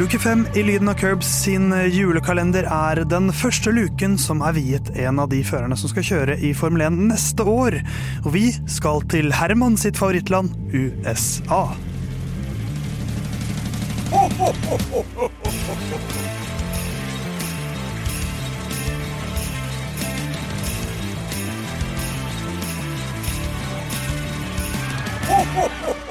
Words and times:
Luke 0.00 0.18
5 0.18 0.46
i 0.56 0.62
Lyden 0.62 0.88
av 0.88 0.94
Curbs 0.94 1.28
sin 1.42 1.74
julekalender 1.92 2.64
er 2.64 3.02
den 3.04 3.26
første 3.36 3.68
luken 3.68 4.14
som 4.16 4.40
er 4.40 4.54
viet 4.56 4.88
en 4.96 5.20
av 5.20 5.28
de 5.28 5.42
førerne 5.44 5.76
som 5.76 5.92
skal 5.92 6.06
kjøre 6.08 6.36
i 6.40 6.54
Formel 6.56 6.86
1 6.86 6.96
neste 7.10 7.44
år. 7.44 7.76
Og 8.24 8.30
vi 8.32 8.46
skal 8.64 9.04
til 9.12 9.28
Herman 9.36 9.76
sitt 9.76 10.00
favorittland, 10.00 10.56
USA. 10.72 11.66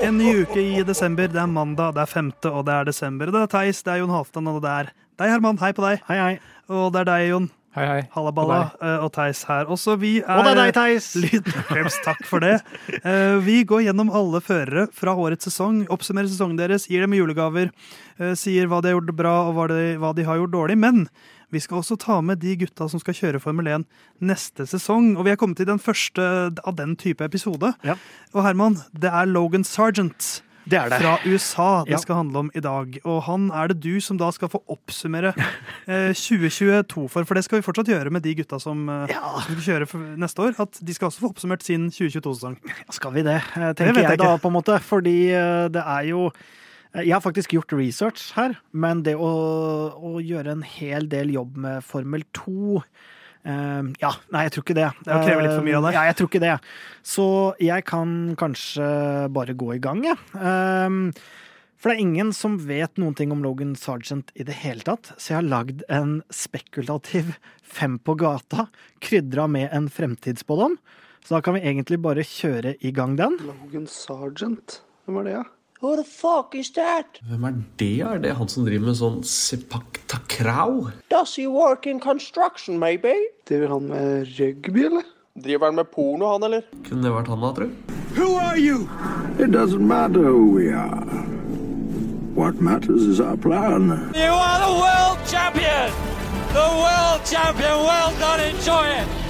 En 0.02 0.18
ny 0.18 0.32
uke 0.44 0.60
i 0.62 0.82
desember. 0.88 1.28
Det 1.32 1.40
er 1.40 1.48
mandag, 1.52 1.94
det 1.96 2.04
er 2.04 2.10
femte, 2.12 2.50
og 2.52 2.66
det 2.68 2.74
er 2.76 2.88
desember. 2.90 3.32
Det 3.32 3.42
er 3.46 3.52
Theis, 3.52 3.82
det 3.86 3.94
er 3.94 4.02
Jon 4.02 4.12
Halvdan, 4.14 4.50
og 4.52 4.60
det 4.64 4.72
er 4.74 4.90
deg, 5.20 5.30
Herman. 5.32 5.60
Hei 5.62 5.72
på 5.76 5.84
deg. 5.86 6.02
Hei, 6.10 6.18
hei. 6.20 6.34
Og 6.72 6.92
det 6.96 7.02
er 7.04 7.10
deg, 7.12 7.26
Jon. 7.34 7.48
Hei, 7.78 7.86
hei. 7.86 8.00
Hallaballa. 8.16 8.60
eh, 8.82 9.04
Og 9.06 9.12
Theis 9.16 9.44
her. 9.48 9.68
Også 9.70 9.94
vi 10.02 10.16
er 10.24 10.40
Og 10.40 10.44
det 10.48 10.54
er 10.56 10.60
deg, 10.64 10.74
Theis! 10.76 11.10
Lyden 11.24 11.92
takk 12.04 12.24
for 12.28 12.44
det. 12.44 12.56
Eh, 13.04 13.38
Vi 13.46 13.60
går 13.70 13.84
gjennom 13.88 14.10
alle 14.12 14.42
førere 14.44 14.88
fra 14.96 15.14
årets 15.16 15.46
sesong, 15.52 15.84
oppsummerer 15.94 16.28
sesongen 16.32 16.58
deres, 16.60 16.88
gir 16.90 17.06
dem 17.06 17.14
julegaver, 17.16 17.70
eh, 18.20 18.34
sier 18.40 18.68
hva 18.72 18.82
de 18.82 18.92
har 18.92 18.98
gjort 19.00 19.16
bra 19.20 19.36
og 19.48 19.54
hva 19.60 19.68
de, 19.72 19.84
hva 20.02 20.16
de 20.18 20.26
har 20.28 20.42
gjort 20.42 20.56
dårlig. 20.58 20.80
Men 20.82 21.06
vi 21.52 21.60
skal 21.60 21.78
også 21.82 21.98
ta 21.98 22.20
med 22.22 22.40
de 22.44 22.56
gutta 22.62 22.88
som 22.90 23.00
skal 23.02 23.14
kjøre 23.18 23.40
Formel 23.42 23.68
1 23.68 23.86
neste 24.22 24.68
sesong. 24.70 25.16
Og 25.18 25.26
vi 25.26 25.32
er 25.32 25.40
kommet 25.42 25.58
til 25.58 25.66
den 25.70 25.80
første 25.82 26.22
av 26.64 26.76
den 26.78 26.96
type 26.96 27.22
episode. 27.26 27.74
Ja. 27.84 27.96
Og 28.34 28.44
Herman, 28.46 28.78
det 28.94 29.10
er 29.10 29.26
Logan 29.26 29.64
Sergeant 29.66 30.44
Det 30.70 30.78
er 30.78 30.90
det. 30.90 31.00
fra 31.02 31.18
USA 31.26 31.84
det 31.86 31.92
Ja. 31.96 31.98
skal 31.98 32.16
handle 32.20 32.38
om 32.44 32.52
i 32.54 32.60
dag. 32.62 33.00
Og 33.04 33.24
han 33.24 33.50
er 33.52 33.68
det 33.72 33.80
du 33.82 34.00
som 34.00 34.18
da 34.18 34.30
skal 34.32 34.50
få 34.50 34.62
oppsummere 34.70 35.34
eh, 35.88 36.14
2022 36.14 37.10
for. 37.10 37.24
For 37.26 37.34
det 37.34 37.44
skal 37.48 37.58
vi 37.60 37.66
fortsatt 37.66 37.88
gjøre 37.90 38.12
med 38.14 38.22
de 38.22 38.36
gutta 38.36 38.60
som, 38.62 38.88
eh, 38.90 39.08
Ja, 39.10 39.40
som 39.42 39.56
skal 39.58 39.66
kjøre 39.74 39.88
for 39.88 39.98
neste 39.98 40.38
år. 40.46 40.54
At 40.62 40.78
de 40.86 40.94
skal 40.94 41.10
også 41.10 41.20
få 41.26 41.32
oppsummert 41.34 41.64
sin 41.66 41.90
2022-sesong. 41.90 42.58
skal 42.92 43.12
vi 43.14 43.22
det? 43.24 43.42
tenker 43.56 43.94
Det 43.94 43.96
jeg 44.04 44.10
jeg 44.14 44.20
da, 44.20 44.38
på 44.38 44.48
en 44.48 44.54
måte. 44.62 44.80
Fordi 44.82 45.32
eh, 45.34 45.68
det 45.70 45.82
er 45.82 46.10
jo 46.14 46.28
eh, 46.28 46.32
Jeg 46.98 47.14
har 47.14 47.22
faktisk 47.22 47.54
gjort 47.54 47.74
research 47.78 48.32
her, 48.34 48.56
men 48.74 49.04
det 49.06 49.14
å, 49.14 49.30
å 49.94 50.18
gjøre 50.26 50.56
en 50.56 50.64
hel 50.66 51.06
del 51.12 51.30
jobb 51.36 51.58
med 51.68 51.86
Formel 51.86 52.26
2 52.38 52.84
Uh, 53.48 53.88
ja, 54.02 54.10
nei, 54.36 54.42
jeg 54.46 54.52
tror 54.52 54.64
ikke 54.66 54.76
det. 54.76 54.88
Det 55.08 55.18
krever 55.24 55.46
litt 55.46 55.54
for 55.56 55.64
mye 55.64 55.78
av 55.78 55.86
deg. 55.86 55.94
Eh, 55.94 55.96
Ja, 55.96 56.02
jeg 56.10 56.16
tror 56.20 56.28
ikke 56.28 56.42
det. 56.44 56.56
Så 57.08 57.26
jeg 57.64 57.86
kan 57.88 58.10
kanskje 58.38 58.88
bare 59.32 59.56
gå 59.56 59.70
i 59.78 59.80
gang, 59.80 60.02
jeg. 60.04 60.18
Eh, 60.36 60.98
for 61.80 61.88
det 61.88 61.94
er 61.96 62.02
ingen 62.04 62.34
som 62.36 62.58
vet 62.60 63.00
noen 63.00 63.16
ting 63.16 63.32
om 63.32 63.40
Logan 63.40 63.72
Sergeant 63.80 64.34
i 64.36 64.44
det 64.44 64.58
hele 64.60 64.84
tatt, 64.84 65.14
så 65.16 65.32
jeg 65.32 65.38
har 65.38 65.48
lagd 65.48 65.86
en 65.88 66.18
spekulativ 66.36 67.38
fem 67.64 67.96
på 68.04 68.18
gata, 68.20 68.68
krydra 69.00 69.48
med 69.48 69.72
en 69.72 69.88
fremtidsspådom. 69.88 70.76
Så 71.24 71.38
da 71.38 71.42
kan 71.46 71.56
vi 71.56 71.64
egentlig 71.64 72.02
bare 72.04 72.28
kjøre 72.28 72.76
i 72.84 72.92
gang 72.92 73.16
den. 73.16 73.40
Logan 73.48 73.88
Sergeant? 73.88 74.82
Hvem 75.08 75.22
er 75.24 75.30
det, 75.30 75.38
ja? 75.40 75.46
Who 75.82 75.96
the 75.96 76.04
fuck 76.04 76.56
is 76.56 76.72
that? 76.76 77.22
Hvem 77.30 77.44
er 77.44 77.54
det? 77.80 78.02
Er 78.04 78.18
det 78.20 78.34
han 78.36 78.50
som 78.52 78.66
driver 78.68 78.90
med 78.90 78.98
sånn 79.00 79.22
sepak 79.24 80.02
takraw? 80.12 80.90
Does 81.08 81.38
he 81.40 81.46
work 81.48 81.88
in 81.88 82.02
construction, 82.04 82.76
maybe? 82.82 83.14
Driver 83.48 83.72
han 83.78 83.88
med 83.88 84.28
rugby, 84.36 84.84
eller? 84.90 85.08
Driver 85.40 85.72
han 85.72 85.80
med 85.80 85.88
porno, 85.94 86.34
han, 86.34 86.44
eller? 86.44 86.68
Kunne 86.84 87.08
det 87.08 87.14
vært 87.16 87.32
han 87.32 87.46
da, 87.46 87.54
tro? 87.56 87.70
It 89.40 89.52
doesn't 89.56 89.80
matter 89.88 90.28
who 90.28 90.52
we 90.52 90.68
are. 90.74 91.24
What 92.36 92.60
matters 92.60 93.04
is 93.04 93.22
our 93.22 93.38
plan. 93.38 94.12
You 94.14 94.36
are 94.36 94.60
the 94.60 94.76
world 94.84 95.20
champion! 95.32 95.96
The 96.52 96.68
world 96.84 97.24
champion! 97.24 97.80
Well 97.88 98.12
done, 98.20 98.42
enjoy 98.52 99.00
it! 99.00 99.29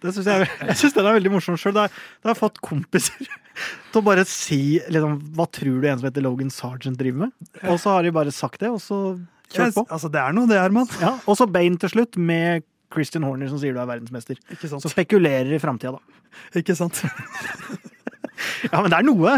Det 0.00 0.14
synes 0.16 0.28
jeg, 0.30 0.48
jeg 0.70 0.78
synes 0.80 0.96
den 0.96 1.08
er 1.10 1.18
veldig 1.18 1.32
morsom 1.34 1.58
sjøl. 1.60 1.74
Da 1.76 1.86
har 1.88 2.32
jeg 2.32 2.40
fått 2.40 2.60
kompiser 2.64 3.20
til 3.92 4.00
å 4.00 4.04
bare 4.06 4.24
si 4.28 4.60
liksom, 4.88 5.18
Hva 5.36 5.46
tror 5.52 5.80
du 5.82 5.88
en 5.90 6.00
som 6.00 6.08
heter 6.08 6.24
Logan 6.24 6.52
Sergeant 6.54 6.98
driver 7.00 7.26
med? 7.26 7.36
Og 7.66 7.76
så 7.82 7.96
har 7.96 8.06
de 8.06 8.14
bare 8.16 8.32
sagt 8.34 8.62
det, 8.64 8.72
og 8.72 8.80
så 8.84 9.00
kjørt 9.50 9.76
på. 9.76 9.86
Altså, 9.90 10.10
det 10.12 10.22
er 10.22 10.36
noe, 10.36 10.48
det, 10.50 10.60
Herman. 10.62 10.90
Ja, 11.02 11.16
og 11.26 11.38
så 11.38 11.48
Bane 11.50 11.80
til 11.82 11.92
slutt, 11.92 12.16
med 12.16 12.64
Christian 12.90 13.26
Horner 13.26 13.50
som 13.50 13.60
sier 13.62 13.76
du 13.76 13.80
er 13.82 13.86
verdensmester. 13.90 14.38
Så 14.66 14.90
spekulerer 14.90 15.52
i 15.54 15.60
framtida, 15.62 15.98
da. 15.98 16.20
Ikke 16.58 16.76
sant? 16.78 17.02
Ja, 18.70 18.80
men 18.80 18.88
det 18.92 18.96
er 18.96 19.04
noe! 19.04 19.34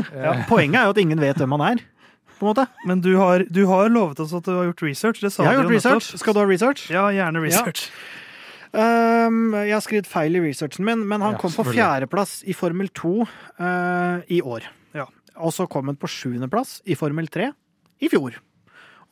Poenget 0.46 0.78
er 0.78 0.86
jo 0.86 0.92
at 0.94 0.98
ingen 1.02 1.18
vet 1.18 1.40
hvem 1.40 1.54
han 1.56 1.64
er. 1.72 1.80
Men 2.86 3.02
du 3.02 3.12
har, 3.18 3.44
du 3.50 3.64
har 3.70 3.90
lovet 3.90 4.18
oss 4.22 4.32
at 4.34 4.46
du 4.46 4.52
har 4.54 4.68
gjort 4.70 4.82
research. 4.82 5.20
Det 5.22 5.30
sa 5.30 5.44
Jeg 5.44 5.52
har 5.56 5.60
gjort 5.62 5.74
research. 5.74 6.08
nettopp. 6.08 6.22
Skal 6.22 6.34
du 6.34 6.40
ha 6.40 6.46
research? 6.46 6.84
Ja, 6.90 7.04
gjerne 7.14 7.42
research. 7.42 7.84
Um, 8.72 9.52
jeg 9.52 9.74
har 9.74 9.82
skrevet 9.84 10.08
feil 10.08 10.38
i 10.38 10.44
researchen 10.46 10.86
min, 10.88 11.02
men 11.08 11.20
han 11.20 11.36
Ja, 11.36 11.40
kom 11.40 11.52
på 11.52 11.66
fjerdeplass 11.74 12.38
i 12.48 12.54
Formel 12.56 12.88
2 12.88 13.10
uh, 13.26 14.22
i 14.32 14.40
år. 14.40 14.68
Ja. 14.96 15.08
Og 15.36 15.52
så 15.52 15.68
kom 15.68 15.90
han 15.92 16.00
på 16.00 16.08
sjuendeplass 16.08 16.80
i 16.88 16.96
Formel 16.96 17.28
3 17.28 17.50
i 18.02 18.10
fjor. 18.12 18.38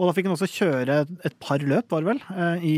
Og 0.00 0.08
da 0.08 0.14
fikk 0.16 0.30
han 0.30 0.32
også 0.32 0.48
kjøre 0.48 0.94
et 1.28 1.34
par 1.44 1.60
løp, 1.60 1.90
var 1.92 2.00
det 2.00 2.08
vel, 2.08 2.20
eh, 2.32 2.62
i, 2.64 2.76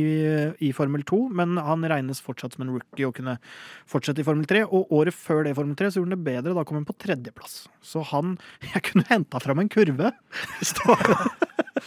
i 0.67 0.71
Formel 0.75 1.05
2. 1.07 1.21
Men 1.39 1.55
han 1.63 1.87
regnes 1.87 2.19
fortsatt 2.19 2.57
som 2.57 2.65
en 2.65 2.73
rookie 2.75 3.07
og 3.07 3.15
kunne 3.15 3.37
fortsette 3.87 4.25
i 4.25 4.27
Formel 4.27 4.49
3. 4.51 4.65
Og 4.67 4.91
året 4.91 5.15
før 5.15 5.45
det 5.47 5.53
i 5.53 5.59
Formel 5.61 5.79
3 5.79 5.93
så 5.93 6.01
gjorde 6.01 6.11
han 6.11 6.17
det 6.17 6.27
bedre. 6.27 6.57
Da 6.59 6.65
kom 6.67 6.81
han 6.81 6.89
på 6.89 6.97
tredjeplass. 6.99 7.61
Så 7.79 8.03
han 8.11 8.35
Jeg 8.73 8.83
kunne 8.89 9.07
henta 9.07 9.39
fram 9.45 9.63
en 9.63 9.71
kurve, 9.71 10.11
hvis 10.59 10.75
det 10.81 10.89
var, 10.91 11.15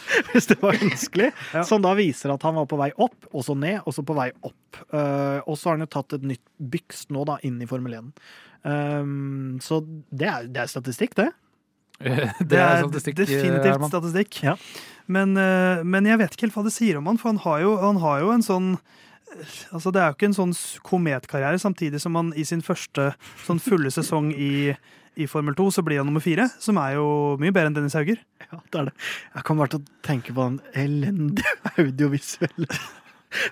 hvis 0.32 0.48
det 0.50 0.58
var 0.62 0.78
ønskelig. 0.78 1.30
Ja. 1.56 1.62
Som 1.64 1.84
da 1.84 1.92
viser 1.96 2.32
at 2.34 2.42
han 2.44 2.56
var 2.58 2.66
på 2.68 2.78
vei 2.80 2.90
opp, 3.00 3.28
og 3.30 3.44
så 3.46 3.54
ned, 3.56 3.78
og 3.86 3.94
så 3.94 4.02
på 4.06 4.16
vei 4.16 4.28
opp. 4.44 4.80
Uh, 4.90 5.40
og 5.46 5.54
så 5.56 5.70
har 5.70 5.78
han 5.78 5.86
jo 5.86 5.92
tatt 5.94 6.16
et 6.18 6.26
nytt 6.26 6.42
byks 6.58 7.06
nå, 7.14 7.24
da, 7.28 7.38
inn 7.46 7.60
i 7.62 7.68
Formel 7.70 7.94
1. 7.96 8.10
Um, 8.66 9.56
så 9.62 9.80
det 9.86 10.28
er, 10.28 10.48
det 10.52 10.64
er 10.64 10.72
statistikk, 10.72 11.16
det. 11.18 11.30
Det 12.50 12.58
er 12.60 12.82
statistikk, 12.82 13.16
definitivt 13.22 13.70
Herman. 13.70 13.88
statistikk. 13.88 14.42
Ja. 14.44 14.56
Men, 15.08 15.32
uh, 15.38 15.80
men 15.86 16.08
jeg 16.08 16.20
vet 16.20 16.34
ikke 16.34 16.48
helt 16.48 16.58
hva 16.58 16.66
det 16.66 16.74
sier 16.74 16.98
om 17.00 17.08
han, 17.08 17.20
for 17.20 17.32
han 17.32 17.40
har 17.46 17.62
jo, 17.62 17.76
han 17.80 18.00
har 18.02 18.20
jo 18.24 18.34
en 18.34 18.44
sånn 18.44 18.70
Altså, 19.72 19.92
det 19.94 20.02
er 20.02 20.10
jo 20.10 20.16
ikke 20.18 20.30
en 20.30 20.38
sånn 20.40 20.54
kometkarriere, 20.86 21.60
samtidig 21.62 22.00
som 22.02 22.16
han 22.18 22.32
i 22.36 22.44
sin 22.48 22.62
første 22.64 23.10
sånn 23.46 23.62
fulle 23.62 23.92
sesong 23.94 24.32
i, 24.34 24.74
i 25.16 25.28
Formel 25.30 25.56
2, 25.58 25.70
så 25.78 25.84
blir 25.86 26.02
han 26.02 26.08
nummer 26.10 26.24
fire, 26.24 26.48
som 26.62 26.78
er 26.82 26.96
jo 26.98 27.06
mye 27.42 27.54
bedre 27.54 27.70
enn 27.70 27.78
Dennis 27.78 27.96
Hauger. 27.98 28.20
Ja, 28.46 28.60
det 28.60 28.80
er 28.80 28.90
det. 28.90 28.94
Jeg 29.34 29.46
kommer 29.48 29.66
bare 29.66 29.82
tenke 30.06 30.36
på 30.36 30.50
den 30.50 30.60
elendige 30.86 31.56
audiovisuelle 31.82 32.68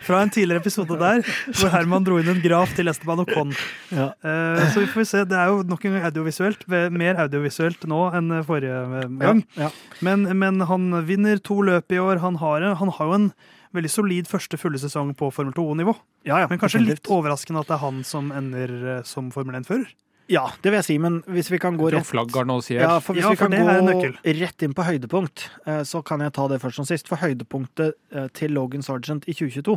Fra 0.04 0.20
en 0.22 0.30
tidligere 0.32 0.62
episode 0.62 0.96
der, 1.00 1.24
hvor 1.58 1.72
Herman 1.72 2.04
dro 2.06 2.16
inn 2.20 2.30
en 2.30 2.38
graf 2.40 2.70
til 2.76 2.88
Esteban 2.88 3.20
Ocon. 3.24 3.50
ja. 3.90 4.12
Eh, 4.22 4.62
så 4.70 4.84
vi 4.84 4.86
får 4.92 5.08
se. 5.10 5.24
Det 5.28 5.36
er 5.36 5.50
jo 5.50 5.64
nok 5.66 5.82
en 5.84 5.96
gang 5.96 6.06
audiovisuelt. 6.08 6.62
Mer 6.94 7.18
audiovisuelt 7.24 7.82
nå 7.90 7.98
enn 8.16 8.30
forrige 8.46 8.78
gang. 8.94 9.18
gang. 9.20 9.42
Ja. 9.58 9.72
Men, 10.06 10.24
men 10.38 10.62
han 10.70 10.86
vinner 11.10 11.42
to 11.42 11.58
løp 11.66 11.92
i 11.92 12.00
år. 12.00 12.22
Han 12.22 12.38
har, 12.40 12.64
han 12.80 12.94
har 12.96 13.10
jo 13.10 13.18
en 13.18 13.28
veldig 13.74 13.90
solid 13.90 14.30
første 14.30 14.58
fulle 14.60 14.80
sesong 14.80 15.12
på 15.18 15.30
Formel 15.34 15.54
2-nivå. 15.56 15.94
Ja, 16.28 16.40
ja, 16.42 16.48
Men 16.50 16.60
kanskje 16.62 16.82
litt 16.84 17.10
overraskende 17.10 17.64
at 17.64 17.70
det 17.70 17.76
er 17.78 17.84
han 17.84 18.02
som 18.06 18.30
ender 18.34 18.74
eh, 18.98 19.04
som 19.08 19.30
Formel 19.34 19.58
1-fører. 19.60 19.90
Ja, 20.32 20.46
det 20.64 20.70
vil 20.72 20.78
jeg 20.78 20.86
si, 20.86 20.94
men 21.02 21.18
hvis 21.28 21.50
vi 21.52 21.58
kan 21.60 21.76
gå 21.76 21.90
rett 21.92 22.00
ja, 22.00 22.94
for 23.04 23.12
hvis 23.12 23.26
Ja, 23.26 23.30
vi 23.34 23.36
kan 23.36 23.52
det 23.52 23.60
gå 23.60 24.12
rett 24.40 24.64
inn 24.64 24.72
på 24.76 24.86
høydepunkt, 24.86 25.50
eh, 25.68 25.82
så 25.84 26.00
kan 26.06 26.24
jeg 26.24 26.32
ta 26.32 26.46
det 26.48 26.62
først 26.62 26.80
som 26.80 26.86
sist. 26.88 27.10
For 27.10 27.20
høydepunktet 27.20 27.92
eh, 28.14 28.28
til 28.32 28.54
Logan 28.56 28.84
Sergeant 28.84 29.26
i 29.28 29.34
2022, 29.36 29.76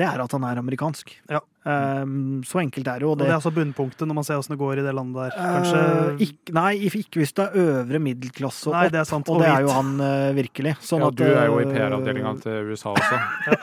det 0.00 0.08
er 0.08 0.24
at 0.24 0.34
han 0.34 0.46
er 0.48 0.58
amerikansk. 0.58 1.14
Ja. 1.30 1.44
Um, 1.64 2.42
Så 2.44 2.58
enkelt 2.60 2.88
er 2.90 2.98
det 3.00 3.06
jo. 3.06 3.12
Og 3.14 3.20
det 3.22 3.28
er 3.30 3.38
altså 3.38 3.54
bunnpunktet 3.54 4.04
når 4.04 4.18
man 4.18 4.26
ser 4.26 4.36
åssen 4.36 4.52
det 4.52 4.60
går 4.60 4.82
i 4.82 4.84
det 4.84 4.92
landet 4.98 5.16
der. 5.22 5.38
kanskje? 5.38 5.78
Kanskje 5.78 6.26
ikke, 6.26 6.56
nei, 6.58 6.72
ikke 6.90 7.22
hvis 7.22 7.32
det 7.38 7.46
er 7.46 7.62
øvre 7.62 8.02
middelklasse 8.04 8.68
og 8.68 8.74
Nei, 8.76 8.82
opp, 8.88 8.92
det 8.92 9.00
er 9.00 9.08
sant. 9.08 9.30
og 9.30 9.40
det 9.40 9.48
er 9.48 9.64
jo 9.64 9.72
han 9.78 9.94
eh, 10.10 10.34
virkelig. 10.42 10.74
Sånn 10.84 11.06
Ja, 11.06 11.08
at, 11.14 11.22
du 11.22 11.24
er 11.30 11.46
jo 11.48 11.62
i 11.62 11.64
eh, 11.64 11.72
PR-avdelinga 11.72 12.34
til 12.42 12.74
USA 12.74 12.92
også. 12.98 13.22
Ja, 13.54 13.62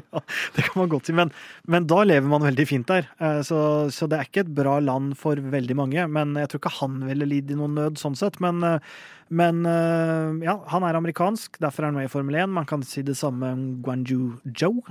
det 0.56 0.64
kan 0.66 0.80
man 0.80 0.90
godt 0.92 1.08
si, 1.08 1.14
men, 1.16 1.32
men 1.70 1.86
da 1.88 2.02
lever 2.06 2.28
man 2.30 2.44
veldig 2.46 2.66
fint 2.68 2.88
der. 2.90 3.08
Eh, 3.22 3.42
Så, 3.46 3.58
så 3.94 4.08
det 4.10 4.18
er 4.18 4.28
ikke 4.28 4.44
et 4.44 4.54
bra 4.56 4.78
land 4.82 5.14
for 5.18 5.40
veldig 5.40 5.76
mange. 5.78 6.06
Men 6.12 6.34
jeg 6.40 6.50
tror 6.52 6.62
ikke 6.62 6.78
han 6.80 6.98
ville 7.08 7.28
lidd 7.28 7.52
i 7.52 7.58
noen 7.58 7.76
nød 7.78 8.00
sånn 8.00 8.16
sett. 8.18 8.38
Men, 8.44 8.62
eh, 8.66 8.98
men 9.36 9.64
eh, 9.66 10.44
ja, 10.46 10.56
han 10.70 10.86
er 10.86 10.98
amerikansk, 10.98 11.58
derfor 11.62 11.84
er 11.84 11.90
han 11.90 11.98
med 11.98 12.08
i 12.08 12.12
Formel 12.12 12.38
1. 12.42 12.52
Man 12.56 12.68
kan 12.68 12.84
si 12.86 13.02
det 13.06 13.16
samme 13.18 13.50
om 13.56 13.64
Guanju 13.86 14.20
Joe, 14.52 14.84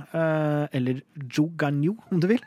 eller 0.76 1.00
Zhou 1.30 1.48
Ganyu, 1.56 1.94
om 2.12 2.20
du 2.20 2.28
vil. 2.30 2.42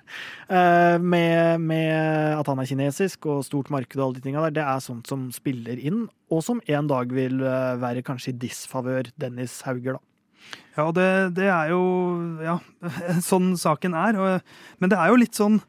Med, 0.50 1.64
med 1.64 1.90
at 2.36 2.50
han 2.50 2.62
er 2.62 2.70
kinesisk 2.70 3.26
og 3.30 3.42
stort 3.48 3.72
marked 3.74 3.98
og 3.98 4.06
alle 4.06 4.20
de 4.20 4.26
tinga 4.28 4.44
der. 4.46 4.58
Det 4.60 4.68
er 4.68 4.86
sånt 4.86 5.10
som 5.10 5.30
spiller 5.34 5.82
inn, 5.82 6.06
og 6.30 6.46
som 6.46 6.62
en 6.70 6.92
dag 6.92 7.10
vil 7.16 7.42
være 7.42 8.06
kanskje 8.06 8.36
i 8.36 8.40
disfavør 8.46 9.10
Dennis 9.18 9.62
Hauger, 9.66 9.98
da. 9.98 10.09
Ja, 10.78 10.88
det, 10.96 11.10
det 11.38 11.50
er 11.52 11.74
jo 11.74 11.84
ja, 12.44 12.58
sånn 13.30 13.54
saken 13.60 13.98
er. 13.98 14.20
Og, 14.20 14.58
men 14.80 14.92
det 14.92 15.00
er 15.00 15.12
jo 15.12 15.22
litt 15.22 15.40
sånn 15.40 15.60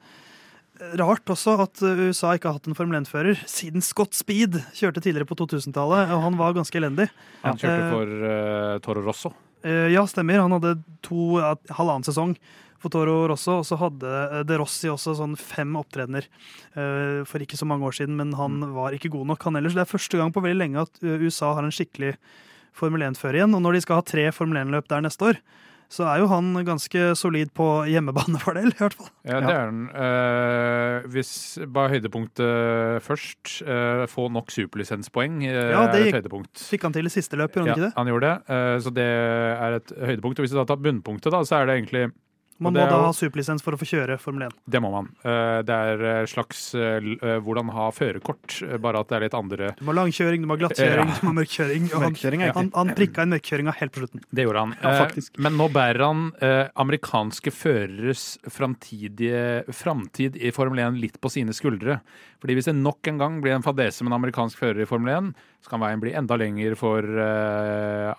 rart 0.96 1.28
også 1.30 1.56
at 1.60 1.82
USA 1.82 2.34
ikke 2.36 2.50
har 2.50 2.58
hatt 2.58 2.70
en 2.70 2.76
Formel 2.78 3.00
1-fører 3.02 3.42
siden 3.48 3.84
Scott 3.84 4.16
Speed 4.16 4.56
kjørte 4.76 5.02
tidligere 5.04 5.28
på 5.28 5.36
2000-tallet, 5.40 6.12
og 6.14 6.24
han 6.24 6.40
var 6.40 6.56
ganske 6.56 6.80
elendig. 6.80 7.10
Han 7.44 7.60
kjørte 7.60 7.84
Eh, 7.84 7.92
for 7.92 8.16
uh, 8.24 8.80
Toro 8.84 9.04
Rosso. 9.04 9.34
Uh, 9.64 9.90
Ja, 9.92 10.06
stemmer. 10.08 10.40
Han 10.40 10.56
hadde 10.56 10.78
to, 11.04 11.36
uh, 11.40 11.54
halvannen 11.76 12.06
sesong 12.06 12.36
for 12.80 12.92
Toro 12.92 13.26
Rosso, 13.28 13.58
og 13.60 13.66
så 13.68 13.76
hadde 13.76 14.44
De 14.48 14.56
Rossi 14.56 14.88
også 14.88 15.12
sånn 15.18 15.36
fem 15.36 15.74
opptredener 15.76 16.24
for 17.28 17.42
ikke 17.44 17.58
så 17.60 17.66
mange 17.68 17.84
år 17.84 17.92
siden, 17.98 18.14
men 18.16 18.30
han 18.38 18.62
var 18.72 18.94
ikke 18.96 19.10
god 19.12 19.28
nok, 19.28 19.42
han 19.44 19.58
ellers. 19.60 19.74
Det 19.76 19.82
er 19.82 19.90
første 19.90 20.16
gang 20.16 20.32
på 20.32 20.40
veldig 20.40 20.56
lenge 20.62 20.86
at 20.86 20.96
USA 21.04 21.50
har 21.58 21.66
en 21.66 21.74
skikkelig 21.76 22.14
Formel 22.76 23.02
1-fører 23.10 23.40
igjen, 23.40 23.54
og 23.54 23.62
når 23.64 23.72
de 23.76 23.80
skal 23.86 24.00
ha 24.00 24.02
tre 24.06 24.28
Formel 24.32 24.60
1-løp 24.64 24.88
der 24.88 25.02
neste 25.04 25.26
år, 25.32 25.40
så 25.90 26.04
er 26.06 26.20
jo 26.22 26.28
han 26.30 26.52
ganske 26.62 27.16
solid 27.18 27.50
på 27.52 27.64
hjemmebanefordel, 27.90 28.68
i 28.74 28.78
hvert 28.78 28.94
fall. 28.94 29.08
Ja, 29.26 29.40
det 29.42 29.50
er 29.50 29.64
han. 29.64 29.80
Eh, 29.90 31.08
hvis 31.10 31.32
bare 31.66 31.90
høydepunktet 31.96 33.02
først. 33.02 33.56
eh, 33.66 34.04
få 34.06 34.28
nok 34.30 34.50
superlisenspoeng 34.54 35.42
Eh, 35.48 35.72
Ja, 35.74 35.86
det 35.90 36.14
er 36.14 36.20
gikk-. 36.22 36.62
Fikk 36.70 36.82
han 36.86 36.92
til 36.94 37.06
i 37.06 37.10
siste 37.10 37.34
løp, 37.36 37.50
gjorde 37.58 37.66
han 37.66 37.74
Ja, 37.74 37.74
ikke 37.74 37.88
det? 37.88 37.92
han 37.98 38.06
gjorde 38.12 38.30
det. 38.30 38.54
eh, 38.54 38.78
så 38.86 38.94
det 38.94 39.08
er 39.10 39.78
et 39.80 39.92
høydepunkt. 39.98 40.38
Og 40.38 40.46
hvis 40.46 40.54
du 40.54 40.62
tar 40.64 40.76
bunnpunktet, 40.78 41.32
da, 41.34 41.42
så 41.42 41.58
er 41.60 41.66
det 41.66 41.78
egentlig 41.82 42.12
Man 42.60 42.74
må 42.76 42.82
da 42.84 42.98
ha 43.06 43.12
superlisens 43.16 43.62
for 43.64 43.72
å 43.72 43.78
få 43.80 43.86
kjøre 43.88 44.18
Formel 44.20 44.50
1. 44.50 44.56
Det 44.68 44.80
må 44.84 44.90
man. 44.92 45.06
Eh, 45.24 45.60
det 45.64 45.76
er 45.92 46.02
eh, 46.10 46.26
slags 46.28 46.74
eh, 46.76 47.06
hvordan 47.40 47.70
ha 47.72 47.86
førerkort, 47.96 48.58
bare 48.84 49.00
at 49.00 49.08
det 49.08 49.16
er 49.16 49.24
litt 49.24 49.36
andre 49.38 49.70
Du 49.78 49.84
må 49.86 49.94
ha 49.94 50.02
langkjøring, 50.02 50.44
du 50.44 50.50
må 50.50 50.58
ha 50.58 50.62
glattkjøring, 50.66 51.08
Ja. 51.08 51.16
du 51.16 51.24
må 51.24 51.32
ha 51.32 51.36
mørkkjøring. 51.38 51.88
Han, 51.94 52.04
Mørkkjøring 52.10 52.44
er 52.44 52.52
han, 52.58 52.68
han 52.76 52.92
prikka 52.98 53.24
inn 53.24 53.32
mørkkjøringa 53.32 53.76
helt 53.80 53.94
på 53.96 54.02
slutten. 54.04 54.24
Det 54.28 54.44
gjorde 54.44 54.66
han. 54.66 54.76
Ja. 54.84 55.08
Men 55.46 55.56
nå 55.56 55.70
bærer 55.72 56.04
han 56.04 56.26
amerikanske 56.84 57.54
føreres 57.54 58.26
framtid 58.52 59.24
i 59.24 60.52
Formel 60.54 60.84
1 60.84 61.00
litt 61.00 61.20
på 61.20 61.32
sine 61.32 61.56
skuldre. 61.56 62.00
Fordi 62.40 62.56
hvis 62.56 62.68
det 62.68 62.76
nok 62.76 63.08
en 63.08 63.20
gang 63.20 63.40
blir 63.44 63.56
en 63.56 63.64
fadese 63.64 64.04
med 64.04 64.12
en 64.12 64.20
amerikansk 64.20 64.60
fører 64.60 64.84
i 64.84 64.88
Formel 64.88 65.16
1, 65.16 65.32
så 65.64 65.72
kan 65.72 65.80
veien 65.82 66.00
bli 66.02 66.12
enda 66.16 66.36
lenger 66.40 66.76
for 66.80 67.04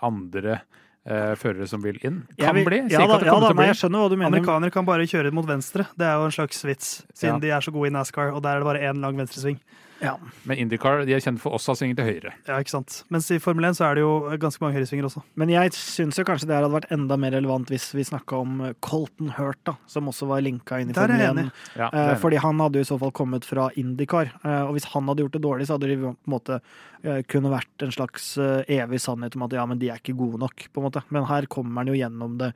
andre 0.02 0.60
eh, 1.06 1.34
førere 1.34 1.66
som 1.68 1.82
vil 1.82 1.98
inn. 2.02 2.22
Kan 2.38 2.54
vil- 2.54 2.64
bli. 2.64 2.78
Ja, 2.90 3.06
da, 3.06 3.18
ja, 3.24 3.38
da, 3.40 3.52
nei, 3.52 3.66
jeg 3.72 3.76
skjønner 3.80 3.98
hva 4.04 4.08
du 4.10 4.16
mener. 4.16 4.30
Amerikanere 4.38 4.70
kan 4.72 4.84
bare 4.84 5.06
kjøre 5.06 5.32
mot 5.32 5.46
venstre. 5.46 5.86
Det 5.96 6.06
er 6.06 6.14
jo 6.20 6.24
en 6.24 6.30
slags 6.34 6.62
vits, 6.64 7.02
siden 7.14 7.34
Ja. 7.34 7.38
de 7.40 7.50
er 7.50 7.60
så 7.60 7.72
gode 7.72 7.88
i 7.88 7.90
NASCAR, 7.90 8.32
og 8.34 8.42
der 8.42 8.56
er 8.56 8.58
det 8.60 8.64
bare 8.64 8.80
én 8.92 9.00
lang 9.00 9.16
venstresving. 9.16 9.58
Ja. 10.02 10.16
Men 10.48 10.58
IndyCar 10.64 11.04
de 11.06 11.14
er 11.14 11.22
kjent 11.22 11.40
for 11.42 11.54
også 11.56 11.74
å 11.74 11.78
svinge 11.78 11.96
til 11.98 12.08
høyre. 12.08 12.32
Ja, 12.48 12.58
ikke 12.58 12.74
sant? 12.74 13.02
Mens 13.12 13.30
i 13.30 13.38
Formel 13.42 13.68
1 13.70 13.78
så 13.78 13.86
er 13.88 13.98
det 13.98 14.02
jo 14.04 14.12
ganske 14.42 14.62
mange 14.64 14.76
høyresvinger 14.76 15.06
også. 15.08 15.22
Men 15.38 15.52
jeg 15.52 15.72
syns 15.78 16.18
jo 16.18 16.24
kanskje 16.26 16.48
det 16.50 16.58
hadde 16.58 16.72
vært 16.74 16.90
enda 16.94 17.18
mer 17.20 17.36
relevant 17.36 17.70
hvis 17.72 17.90
vi 17.94 18.04
snakka 18.08 18.40
om 18.42 18.60
Colton 18.84 19.32
Hurt, 19.38 19.60
da, 19.68 19.76
som 19.86 20.10
også 20.10 20.26
var 20.30 20.42
linka 20.44 20.80
inn 20.82 20.90
i 20.90 20.96
Der 20.96 21.06
er 21.12 21.22
jeg 21.22 21.28
Formel 21.30 21.44
1. 21.44 21.52
enig. 21.52 21.76
Ja, 21.78 21.90
Eh, 21.92 22.14
fordi 22.18 22.38
han 22.40 22.58
hadde 22.62 22.80
jo 22.80 22.86
i 22.86 22.88
så 22.88 22.96
fall 22.98 23.12
kommet 23.14 23.44
fra 23.46 23.68
IndyCar. 23.78 24.32
Eh, 24.42 24.62
og 24.66 24.74
hvis 24.76 24.88
han 24.94 25.06
hadde 25.10 25.22
gjort 25.26 25.36
det 25.36 25.42
dårlig, 25.44 25.66
så 25.68 25.76
hadde 25.76 25.90
det 25.90 25.98
på 26.00 26.12
en 26.12 26.32
måte 26.32 26.58
eh, 27.04 27.20
kunne 27.30 27.52
vært 27.52 27.84
en 27.86 27.92
slags 27.94 28.32
eh, 28.40 28.62
evig 28.78 29.00
sannhet 29.02 29.36
om 29.36 29.44
at 29.46 29.54
ja, 29.56 29.66
men 29.68 29.78
de 29.78 29.90
er 29.92 30.00
ikke 30.00 30.16
gode 30.18 30.40
nok, 30.42 30.66
på 30.72 30.80
en 30.82 30.86
måte. 30.88 31.02
Men 31.14 31.28
her 31.28 31.46
kommer 31.52 31.82
han 31.82 31.92
jo 31.92 31.98
gjennom 31.98 32.38
det 32.40 32.52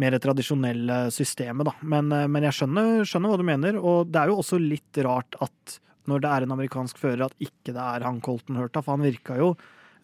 mer 0.00 0.18
tradisjonelle 0.22 0.98
systemet, 1.14 1.66
da. 1.70 1.74
Men, 1.82 2.12
eh, 2.12 2.26
men 2.30 2.46
jeg 2.48 2.58
skjønner, 2.60 3.02
skjønner 3.08 3.32
hva 3.34 3.40
du 3.40 3.46
mener, 3.48 3.80
og 3.80 4.12
det 4.12 4.20
er 4.20 4.32
jo 4.32 4.38
også 4.42 4.60
litt 4.62 5.02
rart 5.06 5.38
at 5.44 5.78
når 6.10 6.20
det 6.24 6.30
er 6.34 6.42
en 6.46 6.52
amerikansk 6.58 6.98
fører, 6.98 7.24
at 7.26 7.34
ikke 7.40 7.72
det 7.72 7.80
er 7.80 8.04
han 8.06 8.20
Colton 8.20 8.56
Hurt, 8.60 8.76
for 8.82 8.96
han 8.96 9.04
virka 9.06 9.36
jo 9.40 9.54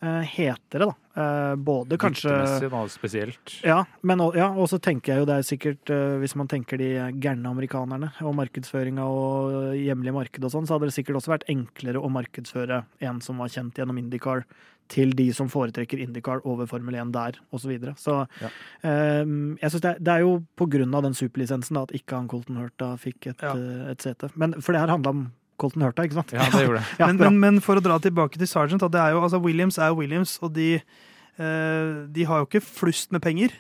eh, 0.03 0.23
hetere, 0.33 0.87
da. 0.89 0.95
Eh, 1.21 1.55
både 1.61 1.99
kanskje 2.01 2.31
da, 2.71 2.83
spesielt. 2.89 3.57
ja, 3.67 3.81
men 4.07 4.23
ja, 4.39 4.47
og 4.55 4.69
så 4.71 4.79
tenker 4.81 5.13
jeg 5.13 5.21
jo 5.21 5.27
det 5.29 5.35
er 5.41 5.43
sikkert 5.49 5.91
eh, 5.91 6.15
Hvis 6.23 6.37
man 6.39 6.47
tenker 6.49 6.79
de 6.79 6.89
gærne 7.21 7.51
amerikanerne 7.51 8.13
og 8.23 8.37
markedsføringa 8.39 9.05
og 9.05 9.75
hjemlige 9.77 10.15
marked 10.15 10.45
og 10.47 10.53
sånn, 10.55 10.67
så 10.71 10.79
hadde 10.79 10.89
det 10.89 10.95
sikkert 10.97 11.19
også 11.21 11.35
vært 11.35 11.49
enklere 11.51 12.01
å 12.01 12.09
markedsføre 12.15 12.85
en 13.01 13.21
som 13.21 13.43
var 13.43 13.49
kjent 13.53 13.75
gjennom 13.77 13.99
IndyCar, 14.01 14.47
til 14.91 15.13
de 15.15 15.29
som 15.37 15.47
foretrekker 15.47 16.01
IndyCar 16.03 16.41
over 16.51 16.67
Formel 16.67 16.97
1 16.99 17.13
der, 17.15 17.37
osv. 17.55 17.61
Så, 17.63 17.69
videre. 17.71 17.93
så 18.01 18.15
Ja. 18.41 18.49
eh, 18.83 19.23
jeg 19.61 19.71
synes 19.71 19.85
det, 19.85 19.93
det 20.03 20.15
er 20.17 20.21
jo 20.25 20.33
på 20.57 20.67
grunn 20.71 20.95
av 20.95 21.05
den 21.05 21.15
superlisensen 21.15 21.75
da, 21.77 21.83
at 21.87 21.93
ikke 21.95 22.17
han 22.17 22.27
Colton 22.31 22.57
Hurt 22.59 22.87
fikk 22.99 23.27
et, 23.35 23.43
Ja. 23.43 23.53
eh, 23.55 23.91
et 23.93 24.01
sete. 24.03 24.31
Men 24.35 24.55
for 24.61 24.73
det 24.73 24.81
her 24.81 24.89
handla 24.95 25.11
om 25.11 25.33
Colton 25.61 25.85
Hurta, 25.87 26.07
ikke 26.07 26.19
sant? 26.19 26.35
Ja, 26.37 26.47
det 26.53 26.65
gjorde 26.65 26.81
det. 26.81 26.87
Ja, 27.03 27.09
men, 27.11 27.21
men, 27.21 27.39
men 27.45 27.63
for 27.65 27.79
å 27.81 27.85
dra 27.85 27.99
tilbake 28.03 28.41
til 28.41 28.49
Sergeant, 28.51 28.85
at 28.87 28.95
det 28.95 29.03
er 29.03 29.15
jo, 29.17 29.23
altså 29.27 29.41
Williams 29.45 29.79
er 29.79 29.97
Williams, 29.97 30.39
og 30.45 30.55
de, 30.57 30.71
eh, 30.81 31.91
de 32.17 32.27
har 32.29 32.43
jo 32.43 32.49
ikke 32.49 32.65
flust 32.65 33.13
med 33.15 33.23
penger. 33.25 33.55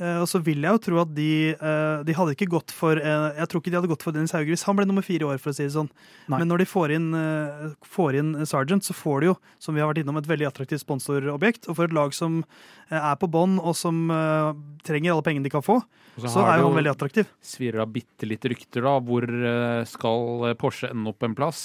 Eh, 0.00 0.18
og 0.22 0.26
så 0.30 0.40
vil 0.40 0.64
jeg 0.64 0.72
jo 0.76 0.80
tro 0.86 1.00
at 1.02 1.10
de, 1.12 1.52
eh, 1.52 2.02
de 2.08 2.14
hadde 2.16 2.32
ikke 2.32 2.48
gått 2.54 2.72
for 2.72 2.96
eh, 2.96 3.26
Jeg 3.36 3.50
tror 3.50 3.60
ikke 3.60 3.72
de 3.72 3.76
hadde 3.76 3.90
gått 3.90 4.04
for 4.06 4.16
Dennis 4.16 4.32
Haugerud. 4.32 4.62
Han 4.64 4.78
ble 4.78 4.86
nummer 4.88 5.04
fire 5.04 5.26
i 5.26 5.28
år, 5.28 5.40
for 5.42 5.52
å 5.52 5.56
si 5.56 5.66
det 5.66 5.74
sånn. 5.74 5.90
Nei. 6.32 6.40
Men 6.40 6.48
når 6.48 6.62
de 6.62 6.68
får 6.70 6.94
inn, 6.96 7.08
får 7.84 8.20
inn 8.20 8.32
Sergeant, 8.48 8.86
så 8.86 8.96
får 8.96 9.20
de 9.20 9.30
jo, 9.30 9.36
som 9.60 9.76
vi 9.76 9.84
har 9.84 9.90
vært 9.90 10.02
innom, 10.02 10.16
et 10.20 10.30
veldig 10.30 10.48
attraktivt 10.48 10.84
sponsorobjekt. 10.86 11.68
Og 11.68 11.76
for 11.76 11.88
et 11.88 11.96
lag 11.96 12.16
som 12.16 12.40
er 12.88 13.16
på 13.20 13.28
bånn, 13.30 13.58
og 13.60 13.76
som 13.78 14.08
trenger 14.86 15.14
alle 15.14 15.26
pengene 15.26 15.46
de 15.46 15.52
kan 15.52 15.64
få, 15.64 15.80
så, 16.16 16.32
så 16.32 16.46
er 16.46 16.62
jo 16.62 16.70
han 16.70 16.78
veldig 16.80 16.94
attraktiv. 16.94 17.28
svirrer 17.44 17.84
av 17.84 17.92
bitte 17.92 18.28
litt 18.28 18.44
rykter, 18.50 18.84
da. 18.86 18.96
Hvor 19.04 19.26
skal 19.88 20.54
Porsche 20.60 20.90
ende 20.94 21.12
opp 21.12 21.26
en 21.26 21.36
plass? 21.38 21.62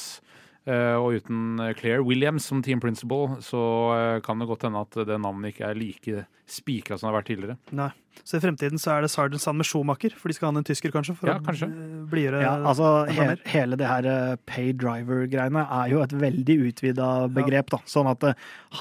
Eh, 0.65 0.95
og 0.97 1.13
uten 1.19 1.59
Claire 1.77 2.01
Williams 2.01 2.47
som 2.49 2.63
team 2.65 2.79
principal, 2.81 3.35
så 3.45 3.59
eh, 3.93 4.19
kan 4.25 4.39
det 4.41 4.47
godt 4.49 4.63
hende 4.65 4.81
at 4.81 4.95
det 5.05 5.19
navnet 5.21 5.53
ikke 5.53 5.67
er 5.69 5.77
like 5.77 6.23
spikra 6.49 6.97
som 6.97 7.05
det 7.07 7.11
har 7.13 7.19
vært 7.19 7.29
tidligere. 7.29 7.57
Nei. 7.77 7.91
Så 8.25 8.37
i 8.39 8.41
fremtiden 8.41 8.79
så 8.81 8.95
er 8.95 9.01
det 9.05 9.11
Sergeant 9.13 9.41
Sand 9.43 9.59
med 9.59 9.67
Schumacher, 9.69 10.13
for 10.17 10.31
de 10.31 10.37
skal 10.37 10.49
ha 10.49 10.57
en 10.57 10.65
tysker, 10.65 10.89
kanskje? 10.93 11.13
For 11.19 11.29
Ja, 11.29 11.35
å 11.37 11.45
kanskje. 11.45 11.69
eh, 11.69 12.03
blidgjøre 12.09 12.41
Ja, 12.41 12.53
altså 12.71 12.89
he. 13.11 13.27
Hele 13.53 13.77
det 13.77 13.85
her 13.91 14.37
pay 14.49 14.71
driver-greiene 14.73 15.65
er 15.69 15.89
jo 15.93 16.01
et 16.01 16.15
veldig 16.17 16.57
utvida 16.71 17.09
begrep. 17.29 17.69
da, 17.75 17.77
Sånn 17.85 18.09
at 18.09 18.25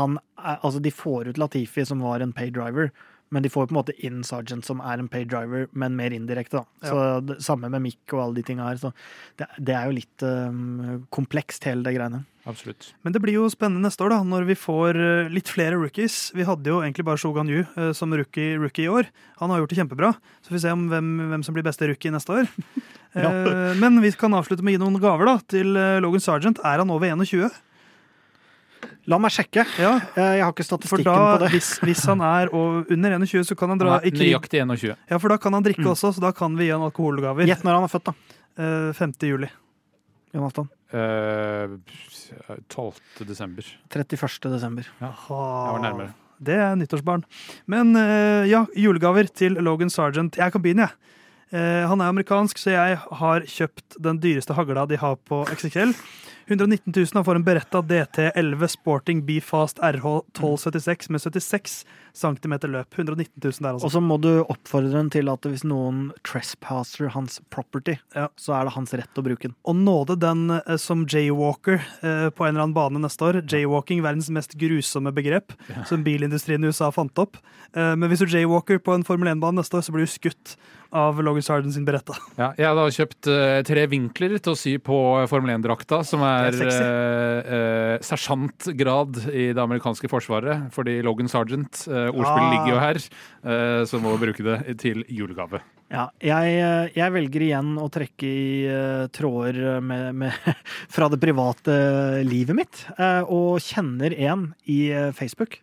han 0.00 0.18
Altså, 0.44 0.80
de 0.82 0.90
får 0.92 1.28
ut 1.32 1.38
Latifi, 1.40 1.84
som 1.88 2.00
var 2.04 2.20
en 2.20 2.32
pay 2.32 2.50
driver, 2.52 2.90
men 3.34 3.42
de 3.42 3.50
får 3.50 3.66
på 3.68 3.74
en 3.74 3.80
måte 3.80 3.96
inn 4.06 4.22
Sergeant, 4.26 4.64
som 4.66 4.82
er 4.84 5.02
en 5.02 5.10
pay 5.10 5.26
driver, 5.26 5.66
men 5.74 5.96
mer 5.98 6.14
indirekte. 6.14 6.62
da. 6.62 6.88
Så 6.88 7.06
det, 7.26 7.40
Samme 7.42 7.70
med 7.72 7.82
Mick 7.82 8.14
og 8.14 8.22
alle 8.22 8.38
de 8.38 8.46
tinga 8.46 8.68
her. 8.68 8.78
Så 8.78 8.92
det, 9.40 9.48
det 9.58 9.74
er 9.74 9.90
jo 9.90 9.96
litt 9.96 10.24
um, 10.24 11.02
komplekst, 11.14 11.66
hele 11.66 11.82
det 11.86 11.96
greiene. 11.96 12.22
Absolutt. 12.44 12.90
Men 13.02 13.14
det 13.14 13.22
blir 13.24 13.38
jo 13.38 13.48
spennende 13.48 13.88
neste 13.88 14.04
år, 14.04 14.12
da, 14.12 14.20
når 14.28 14.44
vi 14.50 14.56
får 14.58 14.98
eh, 15.00 15.30
litt 15.32 15.48
flere 15.48 15.78
rookies. 15.80 16.28
Vi 16.36 16.44
hadde 16.44 16.68
jo 16.68 16.82
egentlig 16.84 17.06
bare 17.08 17.20
Shogan 17.20 17.48
Yu 17.48 17.62
eh, 17.64 17.92
som 17.96 18.12
rookie, 18.12 18.58
rookie 18.60 18.84
i 18.84 18.92
år. 18.92 19.08
Han 19.40 19.52
har 19.52 19.62
gjort 19.62 19.72
det 19.72 19.78
kjempebra. 19.80 20.10
Så 20.44 20.52
får 20.52 20.58
vi 20.58 20.64
se 20.66 20.74
om 20.76 20.82
hvem, 20.92 21.08
hvem 21.30 21.46
som 21.46 21.56
blir 21.56 21.64
beste 21.64 21.88
rookie 21.88 22.12
neste 22.12 22.36
år. 22.36 22.50
ja. 23.16 23.30
Men 23.82 23.96
vi 24.04 24.12
kan 24.18 24.36
avslutte 24.36 24.64
med 24.64 24.74
å 24.74 24.76
gi 24.76 24.82
noen 24.84 25.00
gaver 25.00 25.32
da, 25.32 25.38
til 25.48 25.72
eh, 25.80 26.02
Logan 26.04 26.24
Sergeant. 26.24 26.60
Er 26.60 26.84
han 26.84 26.92
over 26.92 27.08
21? 27.08 27.48
La 29.06 29.18
meg 29.20 29.30
sjekke. 29.34 29.64
Ja, 29.78 29.96
Eh, 30.16 30.36
Jeg 30.38 30.44
har 30.44 30.52
ikke 30.52 30.64
for 30.64 30.78
statistikken 30.78 31.04
da, 31.04 31.36
på 31.36 31.40
det. 31.44 31.50
hvis, 31.52 31.78
hvis 31.84 32.04
han 32.08 32.20
er 32.24 32.48
under 32.54 33.10
21, 33.18 33.44
så 33.44 33.56
kan 33.56 33.68
han 33.74 33.78
dra 33.78 33.98
Nei, 34.00 34.10
krig 34.10 34.32
Nøyaktig 34.32 34.62
21. 34.64 34.96
Ja, 35.10 35.18
for 35.18 35.28
da 35.28 35.36
kan 35.36 35.52
han 35.52 35.62
drikke 35.62 35.84
Mm. 35.84 35.90
også, 35.92 36.14
så 36.14 36.20
da 36.20 36.32
kan 36.32 36.56
vi 36.56 36.64
gi 36.66 36.70
han 36.72 36.80
alkoholgaver. 36.80 37.44
Gjett 37.46 37.62
når 37.64 37.74
han 37.74 37.84
er 37.84 37.92
født, 37.92 38.04
da. 38.04 38.14
Eh, 38.56 38.92
5. 38.96 39.12
juli. 39.28 39.50
Jonathan. 40.34 40.68
Uh, 40.94 41.78
12. 42.68 42.94
desember. 43.26 43.62
31. 43.90 44.50
desember. 44.50 44.84
Jeg 45.00 45.12
var 45.28 45.78
nærmere. 45.82 46.14
Det 46.42 46.54
er 46.58 46.74
nyttårsbarn. 46.76 47.22
Men 47.70 47.94
uh, 47.96 48.42
ja, 48.48 48.64
julegaver 48.76 49.28
til 49.32 49.54
Logan 49.62 49.90
Sergeant. 49.90 50.36
Jeg 50.36 50.52
kan 50.52 50.62
begynne, 50.62 50.88
jeg. 50.88 50.96
Uh, 51.54 51.86
han 51.88 52.00
er 52.00 52.10
amerikansk, 52.10 52.58
så 52.58 52.70
jeg 52.74 52.98
har 52.98 53.40
kjøpt 53.46 53.98
den 54.02 54.18
dyreste 54.18 54.54
hagla 54.54 54.86
de 54.90 54.96
har 54.98 55.14
på 55.16 55.44
XXL. 55.54 55.94
119 56.46 56.92
000 56.96 57.06
han 57.14 57.24
får 57.24 57.38
en 57.38 57.44
Beretta 57.44 57.80
DT11 57.82 58.66
Sporting 58.74 59.22
B-Fast 59.26 59.78
RH 59.80 60.04
1276 60.36 61.08
med 61.14 61.20
76 61.24 61.76
cm 62.14 62.54
løp. 62.68 62.98
119 62.98 63.32
000 63.44 63.52
der, 63.60 63.68
Og 63.70 63.80
altså. 63.80 63.90
så 63.96 64.02
må 64.04 64.18
du 64.20 64.28
oppfordre 64.44 64.92
den 64.92 65.08
til 65.10 65.30
at 65.32 65.48
hvis 65.48 65.64
noen 65.64 66.10
trespasser 66.26 67.08
hans 67.14 67.40
property, 67.50 67.96
Ja. 68.14 68.28
så 68.36 68.54
er 68.58 68.64
det 68.68 68.74
hans 68.76 68.92
rett 68.94 69.18
å 69.18 69.24
bruke 69.24 69.48
den. 69.48 69.56
Og 69.64 69.76
nåde 69.80 70.18
den 70.20 70.50
eh, 70.50 70.76
som 70.76 71.06
jaywalker 71.08 71.80
eh, 72.02 72.28
på 72.30 72.44
en 72.46 72.54
eller 72.54 72.66
annen 72.68 72.76
bane 72.76 73.00
neste 73.02 73.24
år. 73.24 73.40
Jaywalking, 73.48 74.02
verdens 74.04 74.30
mest 74.30 74.54
grusomme 74.60 75.12
begrep 75.16 75.56
som 75.88 76.04
bilindustrien 76.04 76.62
i 76.64 76.68
USA 76.70 76.90
fant 76.94 77.18
opp. 77.18 77.40
Eh, 77.74 77.94
men 77.96 78.08
hvis 78.10 78.20
du 78.20 78.28
jaywalker 78.28 78.78
på 78.84 78.94
en 78.94 79.04
Formel 79.06 79.32
1-bane 79.32 79.58
neste 79.62 79.80
år, 79.80 79.86
så 79.88 79.92
blir 79.96 80.04
du 80.06 80.12
skutt 80.12 80.56
av 80.94 81.20
Logan 81.22 81.44
Sarden 81.44 81.74
sin 81.74 81.86
Beretta. 81.86 82.16
Ja, 82.40 82.50
jeg 82.58 82.66
har 82.66 82.78
da 82.78 82.86
kjøpt 82.92 83.28
uh, 83.30 83.60
tre 83.66 83.86
vinkler 83.90 84.36
til 84.38 84.54
å 84.54 84.58
sy 84.58 84.76
på 84.82 84.98
Formel 85.30 85.54
1-drakta, 85.56 86.00
som 86.06 86.24
er, 86.26 86.56
er 86.56 87.44
uh, 87.44 88.04
sersjantgrad 88.04 89.24
i 89.30 89.50
det 89.54 89.62
amerikanske 89.62 90.10
forsvaret. 90.10 90.68
Fordi 90.74 90.98
Logan 91.04 91.30
Sergeant, 91.30 91.86
ordspillet 91.86 92.32
Ah. 92.34 92.50
ligger 92.50 92.72
jo 92.74 92.80
her, 92.82 92.98
så 93.86 93.98
må 94.02 94.10
vi 94.14 94.26
bruke 94.26 94.44
det 94.44 94.74
til 94.80 95.04
julegave. 95.08 95.60
Ja, 95.92 96.08
jeg, 96.24 96.54
jeg 96.96 97.14
velger 97.14 97.44
igjen 97.44 97.74
å 97.78 97.90
trekke 97.92 98.26
i 98.26 98.46
uh, 98.66 99.04
tråder 99.14 99.82
med, 99.84 100.14
med, 100.24 100.54
fra 100.94 101.10
det 101.12 101.20
private 101.22 101.76
livet 102.26 102.58
mitt, 102.58 102.82
uh, 102.98 103.22
og 103.28 103.62
kjenner 103.62 104.16
en 104.16 104.48
i 104.64 104.80
uh, 104.90 105.10
Facebook 105.14 105.60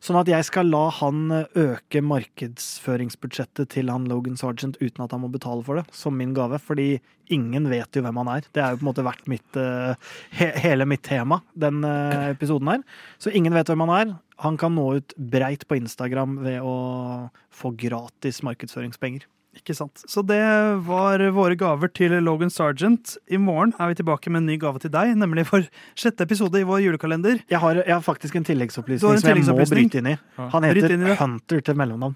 Sånn 0.00 0.16
at 0.16 0.30
jeg 0.32 0.46
skal 0.48 0.70
la 0.72 0.86
han 0.96 1.28
eh, 1.34 1.56
øke 1.60 2.00
markedsføringsbudsjettet 2.08 3.68
til 3.74 3.90
han 3.92 4.06
Logan 4.08 4.38
Sergeant 4.40 4.78
uten 4.80 5.04
at 5.04 5.12
han 5.12 5.20
må 5.24 5.28
betale 5.32 5.64
for 5.66 5.76
det, 5.76 5.84
som 5.92 6.16
min 6.16 6.32
gave. 6.36 6.56
Fordi 6.62 6.94
ingen 7.30 7.68
vet 7.70 7.96
jo 7.96 8.02
hvem 8.06 8.20
han 8.22 8.30
er. 8.32 8.46
Det 8.48 8.62
er 8.64 8.72
jo 8.72 8.80
på 8.80 8.86
en 8.86 8.90
måte 8.90 9.04
vært 9.06 9.28
mitt, 9.30 9.60
eh, 9.60 10.14
he 10.38 10.48
hele 10.64 10.88
mitt 10.88 11.04
tema, 11.06 11.42
den 11.52 11.84
eh, 11.84 12.30
episoden 12.32 12.72
her. 12.72 12.86
Så 13.20 13.32
ingen 13.36 13.56
vet 13.56 13.68
hvem 13.68 13.84
han 13.84 13.96
er. 13.98 14.14
Han 14.40 14.56
kan 14.60 14.72
nå 14.72 14.86
ut 14.96 15.12
breit 15.20 15.66
på 15.68 15.76
Instagram 15.76 16.38
ved 16.46 16.64
å 16.64 17.28
få 17.52 17.74
gratis 17.76 18.40
markedsføringspenger. 18.46 19.28
Ikke 19.58 19.74
sant. 19.74 20.02
Så 20.06 20.22
det 20.22 20.38
var 20.86 21.22
våre 21.34 21.56
gaver 21.58 21.90
til 21.92 22.12
Logan 22.22 22.52
Sergeant. 22.54 23.16
I 23.26 23.38
morgen 23.42 23.72
er 23.82 23.90
vi 23.90 23.98
tilbake 23.98 24.30
med 24.30 24.44
en 24.44 24.48
ny 24.52 24.56
gave 24.62 24.78
til 24.82 24.92
deg, 24.94 25.16
nemlig 25.18 25.44
for 25.48 25.66
sjette 25.98 26.22
episode 26.22 26.60
i 26.60 26.66
vår 26.68 26.84
julekalender. 26.86 27.42
Jeg 27.50 27.58
har, 27.62 27.82
jeg 27.82 27.92
har 27.96 28.04
faktisk 28.06 28.38
en 28.38 28.46
tilleggsopplysning 28.46 29.18
en 29.18 29.22
som 29.22 29.32
jeg 29.34 29.46
må 29.48 29.66
bryte 29.74 30.02
inn 30.02 30.12
i. 30.12 30.16
Han 30.54 30.68
heter 30.68 30.94
i. 30.94 31.16
Hunter 31.18 31.64
til 31.66 31.80
mellomnavn. 31.82 32.14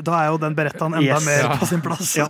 Da 0.00 0.16
er 0.16 0.30
jo 0.32 0.38
den 0.40 0.54
berettaen 0.56 0.94
enda 0.96 1.16
Yes. 1.18 1.26
mer 1.26 1.56
på 1.60 1.66
sin 1.68 1.82
plass. 1.84 2.14
Ja. 2.16 2.28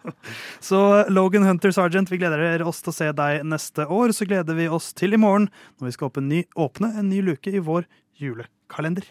så 0.68 1.04
Logan 1.10 1.42
Hunter 1.42 1.72
Sergeant, 1.74 2.10
vi 2.10 2.20
gleder 2.22 2.62
oss 2.62 2.82
til 2.84 2.92
å 2.92 2.96
se 2.96 3.12
deg 3.12 3.44
neste 3.44 3.86
år. 3.86 4.14
Så 4.16 4.28
gleder 4.30 4.56
vi 4.56 4.68
oss 4.70 4.92
til 4.96 5.16
i 5.16 5.20
morgen, 5.20 5.50
når 5.80 5.90
vi 5.90 5.96
skal 5.96 6.10
åpne 6.10 6.22
en 6.22 6.30
ny, 6.36 6.44
åpne 6.54 6.92
en 7.00 7.10
ny 7.10 7.24
luke 7.32 7.50
i 7.50 7.62
vår 7.66 7.88
julekalender. 8.20 9.10